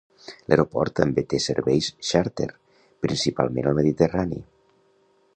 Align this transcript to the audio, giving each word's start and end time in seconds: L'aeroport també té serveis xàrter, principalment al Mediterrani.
L'aeroport 0.51 0.93
també 0.99 1.23
té 1.33 1.39
serveis 1.43 1.89
xàrter, 2.11 2.47
principalment 3.07 3.69
al 3.73 3.77
Mediterrani. 3.81 4.41